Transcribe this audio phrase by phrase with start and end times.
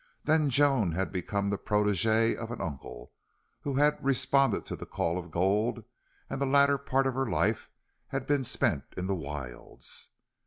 [0.23, 3.13] Then Joan had become the protegee of an uncle
[3.61, 5.83] who had responded to the call of gold;
[6.27, 7.69] and the latter part of her life
[8.07, 10.09] had been spent in the wilds.